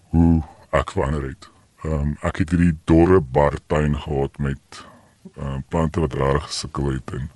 [0.09, 1.49] hoe ek verander het.
[1.83, 4.83] Ehm um, ek het hierdie dorre bar tuin gehad met
[5.38, 7.29] ehm uh, plante wat reg gesukkel het en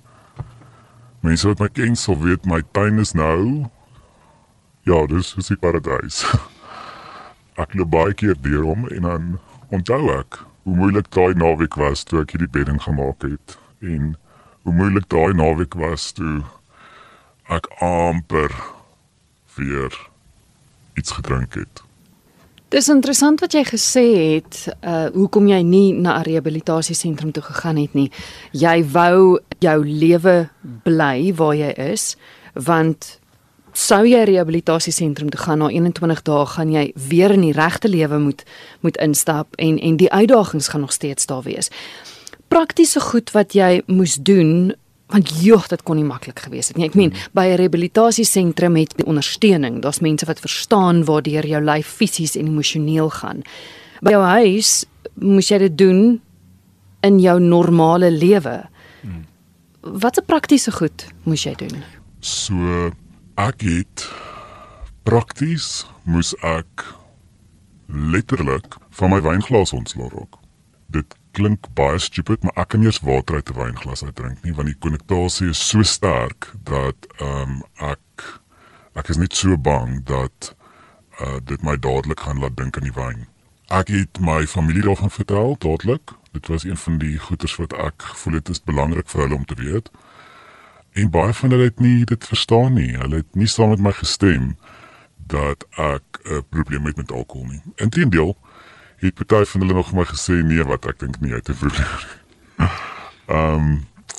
[1.20, 3.66] mense wat my ken sal weet my tuin is nou
[4.82, 6.24] ja, dis is 'n paradys.
[7.62, 9.38] ek loop baie keer deur hom en dan
[9.74, 14.14] onthou ek hoe moeilik daai naweek was toe ek hierdie bedding gemaak het en
[14.62, 16.42] hoe moeilik daai naweek was toe
[17.48, 18.54] ek amper
[19.56, 19.94] weer
[20.98, 21.82] iets gedrink het.
[22.68, 24.04] Dis interessant wat jy gesê
[24.36, 28.10] het, uh hoekom jy nie na 'n rehabilitasiesentrum toe gegaan het nie.
[28.52, 30.50] Jy wou jou lewe
[30.84, 32.16] bly waar jy is,
[32.52, 33.20] want
[33.72, 38.18] sou jy rehabilitasiesentrum toe gaan na 21 dae gaan jy weer in die regte lewe
[38.18, 38.44] moet
[38.80, 41.70] moet instap en en die uitdagings gaan nog steeds daar wees.
[42.48, 44.74] Praktiese goed wat jy moes doen
[45.08, 46.86] want joh dit kon nie maklik gewees het nie.
[46.88, 49.80] Ek meen by 'n rehabilitasiesentrum het jy ondersteuning.
[49.82, 53.42] Daar's mense wat verstaan waardeur jou lyf fisies en emosioneel gaan.
[54.02, 56.20] By jou huis moes jy dit doen
[57.00, 58.68] in jou normale lewe.
[59.02, 59.26] Hmm.
[59.80, 61.82] Wat 'n praktiese goed moes jy doen?
[62.20, 62.92] So
[63.36, 64.10] ek het
[65.02, 66.84] prakties moes ek
[67.86, 70.47] letterlik van my wynglas ontslaa raak.
[71.38, 74.80] Klink baie stupid, maar ek kan eers water uit 'n wynglas uitdrink nie want die
[74.84, 78.24] konnektasie is so sterk dat ehm um, ek
[78.98, 80.54] ek is net so bang dat
[81.20, 83.26] uh, dit my dadelik gaan laat dink aan die wyn.
[83.70, 86.10] Ek het my familie daarvan vertel dadelik.
[86.32, 89.44] Dit was een van die goeters wat ek gevoel het is belangrik vir hulle om
[89.44, 89.90] te weet.
[90.92, 92.96] En baie van hulle het nie dit verstaan nie.
[92.96, 94.56] Hulle het nie saam met my gestem
[95.16, 97.62] dat ek 'n probleem het met alkohol nie.
[97.76, 98.36] Inteendeel,
[98.98, 101.54] het party van hulle nog vir my gesê nee, wat ek dink nie uit te
[101.54, 102.68] voer nie.
[103.28, 103.70] Ehm um,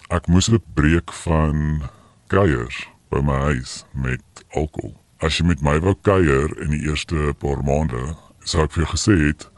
[0.10, 1.84] ek moes 'n breek van
[2.28, 4.96] kuiers by my huis met alkohol.
[5.20, 8.92] As jy met my wou kuier in die eerste paar maande, sou ek vir jou
[8.96, 9.50] gesê het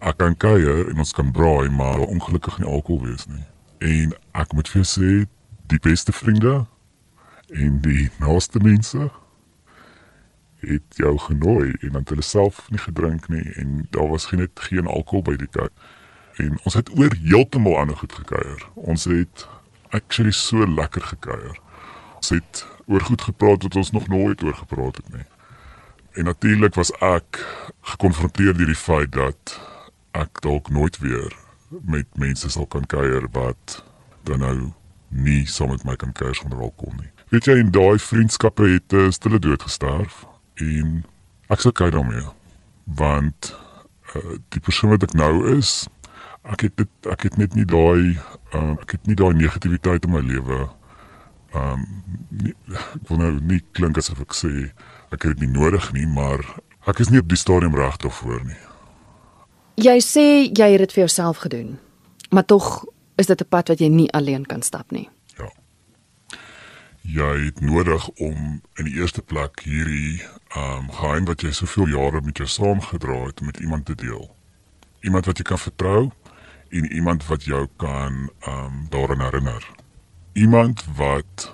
[0.00, 3.44] ek kan kuier en ons kan braai, maar ongelukkig nie alkohol wees nie.
[3.78, 5.10] En ek moet vir jou sê
[5.66, 6.66] die beste vriende
[7.48, 9.10] en die naaste mense
[10.60, 14.38] het jou genooi en dan het hulle self nie gedrink nie en daar was geen
[14.38, 15.72] net geen alkohol by die kerk.
[16.36, 18.68] En ons het oor heeltemal ander goed gekuier.
[18.74, 19.46] Ons het
[19.90, 21.60] actually so lekker gekuier.
[22.16, 25.26] Ons het oor goed gepraat wat ons nog nooit oor gepraat het nie.
[26.12, 27.42] En natuurlik was ek
[27.80, 29.60] gekonfronteer deur die feit dat
[30.18, 31.34] ek dalk nooit weer
[31.68, 33.82] met mense sal kan kuier wat
[34.22, 34.56] dan nou
[35.08, 37.10] nie saam met my kan kuier sonder alkohol nie.
[37.28, 40.24] Weet jy, in daai vriendskappe het 'n stille dood gesterf
[40.64, 41.04] en
[41.48, 42.26] ek sou kyk daarmee
[42.98, 43.52] want
[44.14, 45.88] uh, die persoon wat ek nou is
[46.48, 48.16] ek het dit ek het net nie daai
[48.54, 50.66] uh, ek het nie daai negativiteit in my lewe
[51.56, 51.84] um
[52.28, 54.52] nie, ek wil nou nie klink asof ek sê
[55.14, 56.44] ek het dit nie nodig nie maar
[56.88, 58.60] ek is nie op die stadium reg daarvoor nie.
[59.80, 61.76] Jy sê jy het dit vir jouself gedoen
[62.30, 62.84] maar tog
[63.16, 65.08] is dit 'n pad wat jy nie alleen kan stap nie
[67.08, 70.20] jy het nodig om in die eerste plek hierdie
[70.56, 74.28] um geheim wat jy soveel jare met jou saamgedra het met iemand te deel.
[75.00, 76.10] Iemand wat jy kan vertrou
[76.68, 79.64] en iemand wat jou kan um daaraan herinner.
[80.32, 81.48] Iemand wat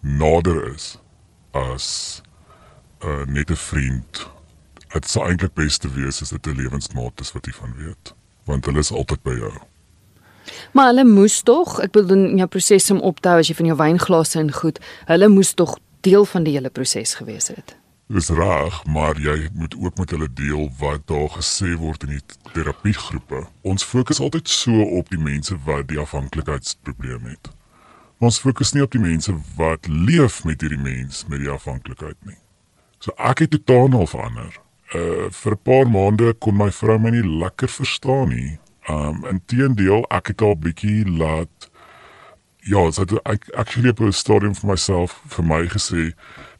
[0.00, 0.98] nader is
[1.52, 2.22] as
[3.00, 4.30] 'n uh, nette vriend.
[4.92, 8.64] Dit sou eintlik beste wees as dit 'n lewensmaat is wat jy van weet, want
[8.64, 9.71] hulle is altyd by jou.
[10.72, 13.54] Maar hulle moes tog, ek bedoel in jou proses om op te hou as jy
[13.54, 17.76] van jou wynglase en goed, hulle moes tog deel van die hele proses gewees het.
[18.12, 22.52] Dis reg, maar jy moet ook met hulle deel wat daar gesê word in die
[22.52, 23.46] terapiegroepe.
[23.62, 27.48] Ons fokus altyd so op die mense wat die afhanklikheidsprobleem het.
[28.22, 32.36] Ons fokus nie op die mense wat leef met hierdie mens met die afhanklikheid nie.
[33.02, 34.60] So ek het totaal verander.
[34.94, 38.58] Uh vir 'n paar maande kon my vrou my nie lekker verstaan nie.
[38.88, 41.70] Um inteendeel, ek het al bietjie laat
[42.62, 46.12] ja, so ek actually op 'n stadium vir myself vir my gesê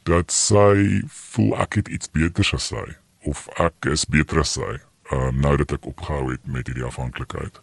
[0.03, 4.81] dat sy voel ek het iets beter as sy of ek is beter as sy.
[5.13, 7.61] Um nou dat ek opgehou het met hierdie afhanklikheid.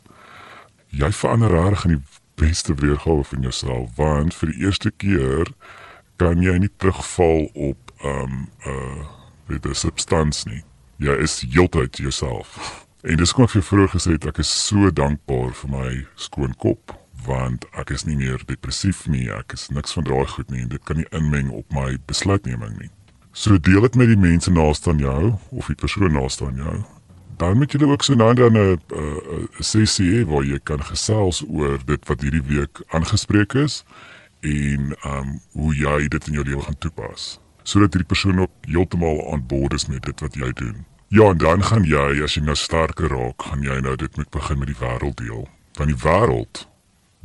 [0.87, 2.03] Jy verander reg in die
[2.35, 5.51] beste weergawe van jouself want vir die eerste keer
[6.15, 9.05] kan jy nie terugval op um uh
[9.47, 10.63] weet 'n substansie nie.
[10.97, 12.87] Jy is heeltyd jouself.
[13.01, 16.51] En dis kom ek vir vroeër gesê het ek is so dankbaar vir my skoon
[16.59, 16.91] kop
[17.23, 20.71] want ek is nie meer depressief nie, ek is niks van daai goed nie en
[20.71, 22.91] dit kan nie inmeng op my besluitneming nie.
[23.31, 26.75] So deel dit met die mense naaste aan jou of die persoon naaste aan jou.
[27.39, 28.79] Dan moet jy ook so nou dan 'n
[29.63, 33.83] sessie waar jy kan gesels oor dit wat hierdie week aangespreek is
[34.43, 39.31] en um hoe jy dit in jou lewe gaan toepas sodat hierdie persoon ook heeltemal
[39.31, 40.85] aan boord is met dit wat jy doen.
[41.11, 44.29] Ja, en dan gaan jy as jy nou sterker raak, gaan jy nou dit moet
[44.29, 45.47] begin met die wêreld deel.
[45.79, 46.59] Want die wêreld,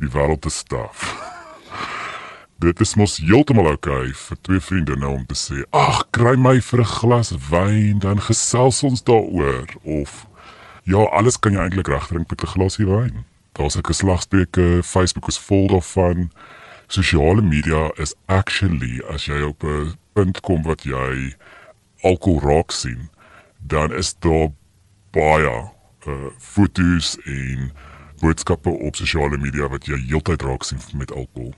[0.01, 1.03] die wêreld is staf.
[2.65, 6.33] dit is mos heeltemal oukei okay vir twee vriende nou om te sê, "Ag, kry
[6.33, 10.25] my vir 'n glas wyn, dan gesels ons daaroor." Of
[10.83, 13.25] ja, alles kan jy eintlik regdrink met 'n glasie wyn.
[13.53, 16.31] Daar's 'n geslagsbreuke, Facebook is vol daarvan.
[16.87, 21.35] Sosiale media is actually as jy op 'n punt kom wat jy
[22.01, 23.13] alkohol raak sien
[23.67, 24.49] dan is daar
[25.11, 25.55] baie
[26.07, 27.71] uh foto's en
[28.19, 31.53] boodskappe op sosiale media wat jy heeltyd raak sien met alkohol.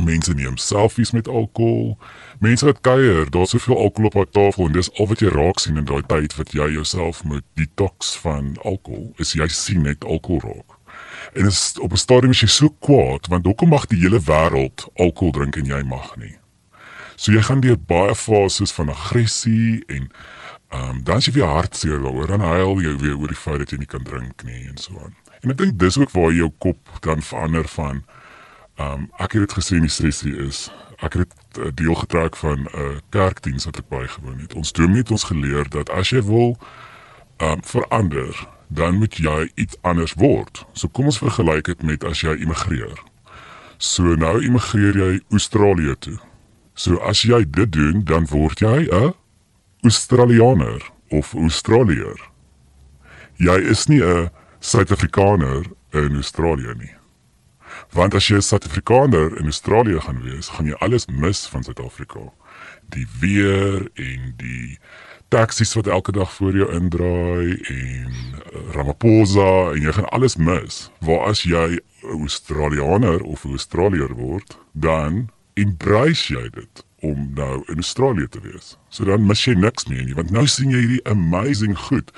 [0.00, 1.98] Mense neem selfies met alkohol.
[2.38, 5.60] Mense wat kuier, daar's soveel alkohol op die tafel en dis al wat jy raak
[5.60, 9.10] sien in daai tyd wat jy jouself moet detox van alkohol.
[9.22, 10.78] Is jy sien net alkohol raak.
[11.38, 14.88] En is op 'n stadium is jy so kwaad want hoekom mag die hele wêreld
[14.94, 16.36] alkohol drink en jy mag nie?
[17.16, 20.10] So jy gaan deur baie fases van aggressie en
[20.70, 23.58] Ehm um, dan as jy weer hartseer daaroor, dan huil jy weer oor die feit
[23.58, 25.16] dat jy nie kan drink nie en so aan.
[25.40, 28.04] En ek dink dis ook waar jou kop dan verander van
[28.80, 30.68] Um ek het dit gesê in die sessie is
[31.04, 34.54] ek het uh, deel getrek van 'n uh, kerkdiens wat ek bygewoon het.
[34.54, 36.56] Ons dominee het ons geleer dat as jy wil
[37.36, 40.64] um verander, dan moet jy iets anders word.
[40.72, 43.02] So kom ons vergelyk dit met as jy immigreer.
[43.76, 46.18] So nou immigreer jy Australië toe.
[46.74, 49.12] So as jy dit doen, dan word jy 'n
[49.82, 52.16] Australianer of Australier.
[53.36, 56.94] Jy is nie 'n Suid-Afrikaner in Australië nie.
[57.92, 62.20] Want as jy 'n Suid-Afrikaner in Australië gaan wees, gaan jy alles mis van Suid-Afrika.
[62.88, 64.78] Die weer en die
[65.28, 70.90] taksies wat elke dag voor jou indraai en uh, Ramaphosa en jy gaan alles mis.
[71.00, 77.62] Waar as jy 'n Australianer of 'n Australier word, dan embrace jy dit om nou
[77.66, 78.76] in Australië te wees.
[78.88, 82.12] So dan mis jy niks meer nie, want nou sien jy hierdie amazing goed.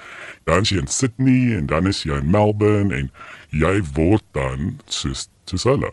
[0.48, 3.10] Dan is jy in Sydney en dan is jy in Melbourne en
[3.50, 5.90] jy word dan soos soos hulle.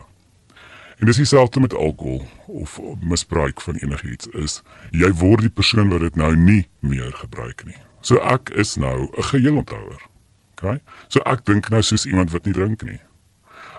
[1.00, 6.04] En dis dieselfde met alkohol of misbruik van enigiets is jy word die persoon wat
[6.04, 7.78] dit nou nie meer gebruik nie.
[8.00, 10.02] So ek is nou 'n geheelonthouer.
[10.54, 10.80] OK?
[11.08, 13.00] So ek dink nou soos iemand wat nie drink nie.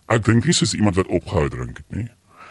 [0.08, 2.10] Ek dink nie soos iemand wat opgehou drink het nie.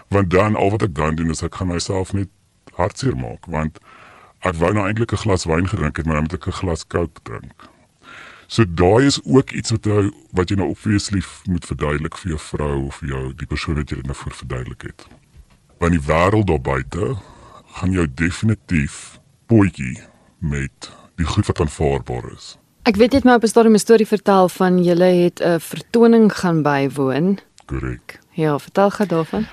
[0.08, 2.28] Want dan al wat ek dan doen is ek gaan myself net
[2.74, 3.78] hartseer maak want
[4.40, 6.86] ek wou nou eintlik 'n glas wyn gedrink het maar dan moet ek 'n glas
[6.86, 7.68] Coke drink.
[8.46, 12.38] So daai is ook iets wat jy wat jy nou obviously moet verduidelik vir jou
[12.38, 15.06] vrou of vir jou die persoon wat jy dit nou voor verduidelik het.
[15.78, 17.16] Want die wêreld daar buite
[17.78, 20.02] gaan jou definitief potjie
[20.38, 22.56] met die goed wat aanvaarbaar is.
[22.88, 26.32] Ek weet net maar op 'n stadium 'n storie vertel van julle het 'n vertoning
[26.32, 27.38] gaan bywoon.
[27.66, 28.18] Korrek.
[28.30, 29.46] Ja, vertel gou daarvan.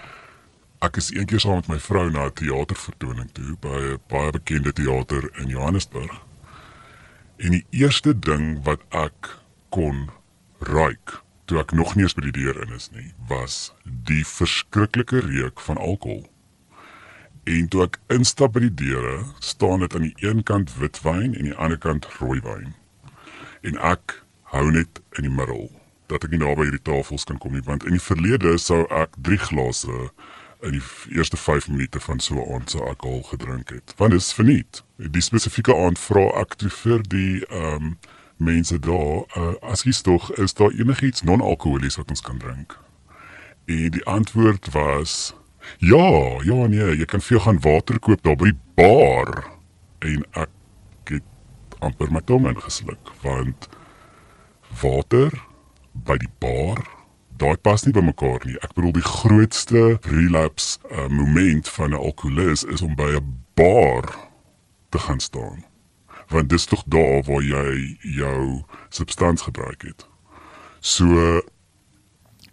[0.77, 4.73] Ek is eendag saam met my vrou na 'n teatervertoning toe by 'n baie bekende
[4.73, 6.21] teater in Johannesburg.
[7.37, 9.37] En die eerste ding wat ek
[9.69, 10.09] kon
[10.59, 15.19] ruik toe ek nog nie eens by die deur in is nie, was die verskriklike
[15.19, 16.29] reuk van alkohol.
[17.43, 21.43] En toe ek instap by die deure, staan dit aan die een kant witwyn en
[21.43, 22.73] die ander kant rooiwyn.
[23.61, 25.71] En ek hou net in die middel
[26.07, 29.09] dat ek nie naby hierdie tafels kan kom nie, want in die verlede sou ek
[29.17, 30.11] 3 glase
[30.67, 33.93] in die eerste 5 minute van so 'n aand se alkohol gedrink het.
[33.97, 34.83] Want dit is verniet.
[34.95, 37.97] Die spesifieke aand vra ek vir die ehm um,
[38.37, 42.79] mense daar, uh, as jy tog is daar enigiets non-alkoholies wat ons kan drink?
[43.65, 45.33] En die antwoord was
[45.77, 49.43] ja, ja nee, jy kan vir gaan water koop daar by die bar.
[49.99, 50.49] En ek
[51.03, 51.23] het
[51.79, 53.69] amper my tong ingesluk want
[54.81, 55.33] water
[55.91, 56.96] by die bar
[57.37, 58.57] daai pas nie by mekaar nie.
[58.61, 64.15] Ek bedoel die grootste relapse uh, moment van 'n alkoholist is om by 'n bar
[64.89, 65.63] te gaan staan.
[66.27, 70.07] Want dis tog daar waar jy jou substans gebruik het.
[70.79, 71.41] So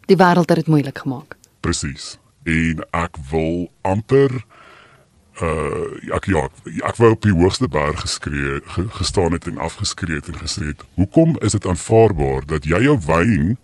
[0.07, 1.37] die wêreld het dit moeilik gemaak.
[1.61, 2.19] Presies.
[2.43, 4.45] En ek wil amper
[5.43, 6.49] uh ek ja,
[6.87, 8.61] ek wou op die hoogste berg geskree
[8.99, 12.99] gestaan het en afgeskree het en gesê het, "Hoekom is dit aanvaarbaar dat jy jou
[13.07, 13.59] wyn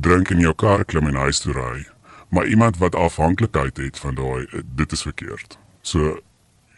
[0.00, 1.86] drink in jou kar klim en huis toe ry.
[2.28, 5.58] Maar iemand wat afhanklikheid het van daai dit is verkeerd.
[5.80, 6.20] So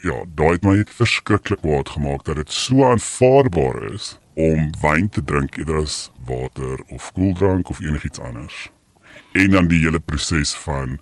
[0.03, 5.25] ja, daai het my verskriklik kwaad gemaak dat dit so aanvaarbaar is om wyn te
[5.25, 8.71] drink eerder as water of koeldrank of enigiets anders.
[9.33, 10.99] En dan die hele proses van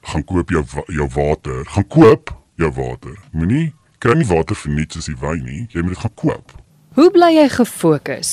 [0.00, 3.14] gaan koop jou jou water, gaan koop jou water.
[3.30, 3.72] Moenie
[4.02, 6.56] kry nie water vir niks as jy wyn nie, jy moet dit gaan koop.
[6.98, 8.32] Hoe bly jy gefokus?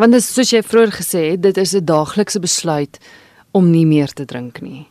[0.00, 2.96] Want dis soos jy vroeër gesê het, dit is 'n daaglikse besluit
[3.52, 4.88] om nie meer te drink nie.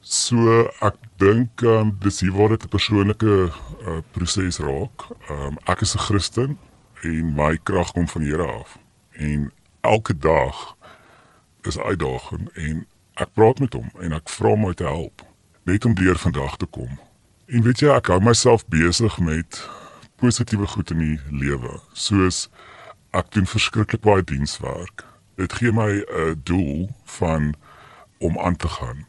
[0.00, 5.02] So ek dink um, dis hier waar dit 'n persoonlike uh, proses raak.
[5.30, 6.58] Um, ek is 'n Christen
[7.02, 8.78] en my krag kom van die Here af.
[9.12, 10.76] En elke dag
[11.62, 15.26] is 'n uitdaging en ek praat met hom en ek vra hom om te help
[15.64, 16.98] net om deur vandag te kom.
[17.46, 19.68] En weet jy, ek hou myself besig met
[20.16, 22.48] positiewe goed in die lewe, soos
[23.10, 25.04] ek doen verskriklik baie dienswerk.
[25.36, 27.54] Dit gee my 'n doel van
[28.18, 29.06] om aan te gaan.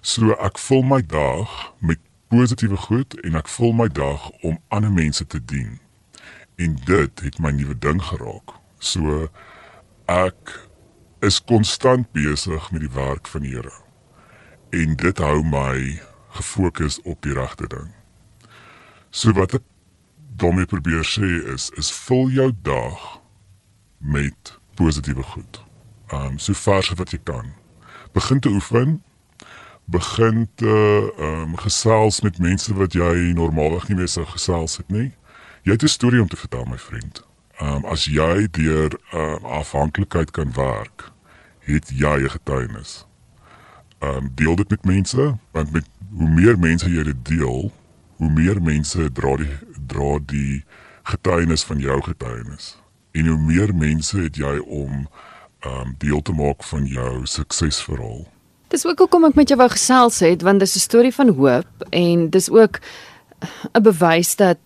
[0.00, 4.92] So ek vul my dag met positiewe goed en ek vul my dag om ander
[4.92, 5.80] mense te dien.
[6.56, 8.56] En dit het my nuwe ding geraak.
[8.78, 9.28] So
[10.06, 10.68] ek
[11.20, 13.72] is konstant besig met die werk van die Here.
[14.70, 17.94] En dit hou my gefokus op die regte ding.
[19.10, 19.62] So wat ek
[20.36, 23.21] daarmee probeer sê is is vul jou dag
[24.02, 25.62] met positiewe goed.
[26.12, 27.54] Um so vars wat jy kan.
[28.12, 29.02] Begin te oefen.
[29.84, 35.12] Begin te um gesels met mense wat jy normaalweg nie mee sou gesels het nie.
[35.62, 37.22] Jy het 'n storie om te vertel my vriend.
[37.60, 41.12] Um as jy deur um, afhanklikheid kan werk,
[41.60, 43.06] het jy 'n getuienis.
[43.98, 47.72] Ehm um, deel dit met mense, want met hoe meer mense jy dit deel,
[48.16, 50.64] hoe meer mense dra die dra die
[51.02, 52.81] getuienis van jou getuienis.
[53.12, 55.08] En hoe meer mense het jy om
[55.62, 58.26] ehm um, deel te maak van jou suksesverhaal.
[58.68, 61.86] Dis ook hoekom ek met jou wou gesels het want dis 'n storie van hoop
[61.90, 62.80] en dis ook
[63.72, 64.58] 'n bewys dat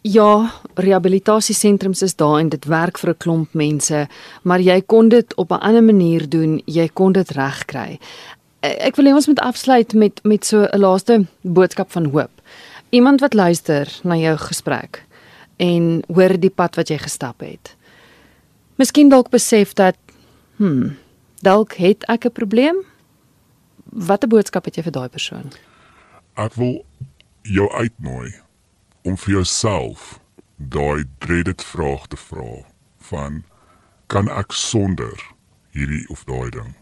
[0.00, 4.08] ja, rehabilitasiesentrums is daar en dit werk vir 'n klomp mense,
[4.42, 7.98] maar jy kon dit op 'n ander manier doen, jy kon dit regkry.
[8.60, 12.30] Ek wil hê ons moet afsluit met met so 'n laaste boodskap van hoop.
[12.90, 15.04] Iemand wat luister na jou gesprek
[15.56, 17.76] en hoor die pad wat jy gestap het.
[18.74, 19.96] Miskien dalk besef dat
[20.56, 20.88] hm,
[21.46, 22.76] dalk het ek 'n probleem.
[23.84, 25.52] Watter boodskap het jy vir daai persoon?
[26.34, 26.84] Ek wil
[27.42, 28.34] jou uitnooi
[29.02, 30.18] om vir jouself
[30.56, 32.64] daai dreaded vraag te vra
[32.98, 33.44] van
[34.06, 35.22] kan ek sonder
[35.70, 36.74] hierdie of daai ding?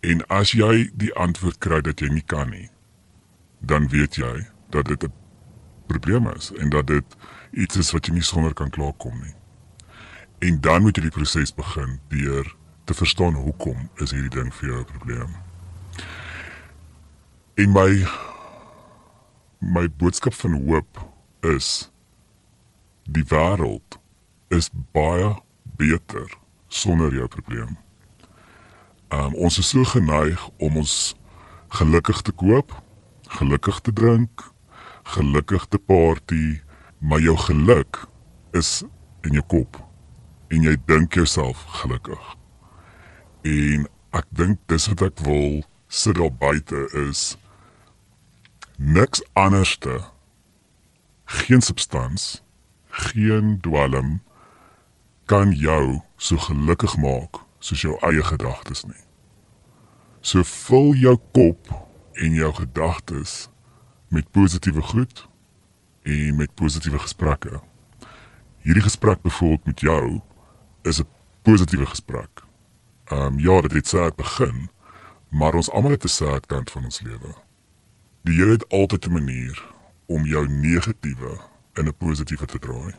[0.00, 2.70] En as jy die antwoord kry dat jy nie kan nie,
[3.58, 5.12] dan weet jy dat dit 'n
[5.86, 7.16] probleem is en dat dit
[7.52, 9.34] iets is wat jy nie sonder kan klaarkom nie.
[10.38, 14.68] En dan moet jy die proses begin deur te verstaan hoekom is hierdie ding vir
[14.68, 15.30] jou 'n probleem.
[17.54, 18.06] En my
[19.58, 21.00] my boodskap van hoop
[21.40, 21.90] is
[23.04, 23.98] die wêreld
[24.48, 25.34] is baie
[25.76, 27.78] beter sonder jou probleem.
[29.08, 31.16] Um, ons is so geneig om ons
[31.68, 32.82] gelukkig te koop,
[33.22, 34.52] gelukkig te drink,
[35.02, 36.60] gelukkig te party,
[36.98, 38.06] maar jou geluk
[38.50, 38.82] is
[39.22, 39.86] in jou kop
[40.48, 42.36] en jy dink jouself gelukkig.
[43.42, 43.86] En
[44.16, 47.36] ek dink dis wat ek wil sit daar buite is
[48.76, 50.00] niks anderste
[51.24, 52.42] geen substans
[52.88, 54.22] geen dwalm
[55.24, 59.04] kan jou so gelukkig maak soos jou eie gedagtes nie
[60.20, 61.72] so vul jou kop
[62.24, 63.48] en jou gedagtes
[64.08, 65.26] met positiewe goed
[66.02, 67.60] en met positiewe gesprekke
[68.64, 70.04] hierdie gesprek byvoorbeeld met jou
[70.86, 71.08] is 'n
[71.42, 72.44] positiewe gesprek
[73.04, 74.70] ehm um, ja dit het saak begin
[75.30, 77.34] maar ons almal het 'n saak kant van ons lewe
[78.26, 79.64] Die Here het altyd 'n manier
[80.06, 81.38] om jou negatiewe
[81.74, 82.94] in 'n positiewe te draai.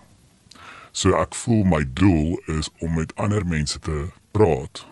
[0.92, 4.88] So ek voel my doel is om met ander mense te praat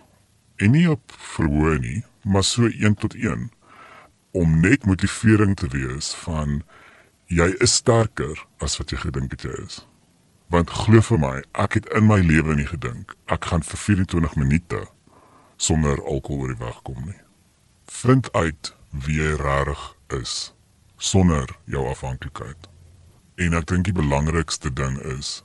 [0.56, 3.52] en nie op verhoor nie, maar so een tot een
[4.32, 6.64] om net motivering te wees van
[7.26, 9.88] jy is sterker as wat jy gedink het jy is.
[10.54, 14.36] Want glo vir my, ek het in my lewe nie gedink ek gaan vir 24
[14.38, 14.82] minute
[15.58, 17.20] sonder alkohol oor die weg kom nie.
[17.90, 18.74] Vind uit
[19.06, 19.84] wie jy regtig
[20.22, 20.54] is
[20.98, 22.70] sonder jou afhanklikheid.
[23.42, 25.42] En ek dink die belangrikste ding is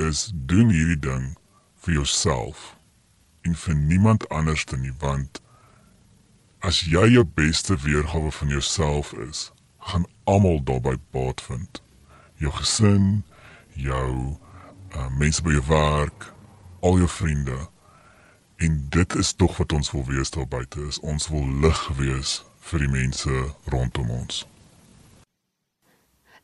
[0.00, 1.26] is doen hierdie ding
[1.84, 2.74] vir jouself
[3.44, 5.40] en vir niemand anders nie want
[6.60, 11.80] as jy jou beste weergawe van jouself is, gaan almal daarbey baat vind.
[12.36, 13.22] Jou gesin,
[13.80, 14.36] jou
[14.94, 16.32] uh, mense by jou werk,
[16.80, 17.58] al jou vriende.
[18.60, 21.00] En dit is tog wat ons wil wees daar buite is.
[21.00, 24.44] Ons wil lig wees vir die mense rondom ons.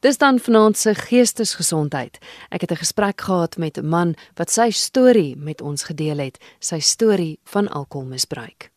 [0.05, 2.19] Dis dan vanaand se geestesgesondheid.
[2.49, 6.39] Ek het 'n gesprek gehad met 'n man wat sy storie met ons gedeel het,
[6.59, 8.71] sy storie van alkoholmisbruik.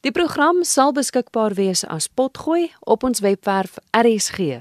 [0.00, 4.60] Die program sal beskikbaar wees as potgooi op ons webwerf rsg.co.za.